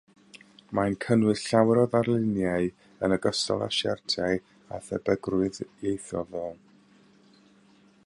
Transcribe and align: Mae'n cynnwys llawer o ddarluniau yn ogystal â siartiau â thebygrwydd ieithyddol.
Mae'n 0.77 0.95
cynnwys 1.03 1.43
llawer 1.49 1.81
o 1.81 1.83
ddarluniau 1.91 2.71
yn 3.09 3.15
ogystal 3.19 3.63
â 3.67 3.69
siartiau 3.81 4.43
â 4.79 4.83
thebygrwydd 4.89 5.63
ieithyddol. 5.69 6.61